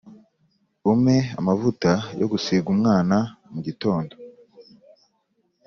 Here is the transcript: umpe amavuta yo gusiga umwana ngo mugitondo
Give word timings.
umpe 0.91 1.17
amavuta 1.39 1.91
yo 2.19 2.25
gusiga 2.31 2.67
umwana 2.75 3.15
ngo 3.29 3.47
mugitondo 3.53 4.13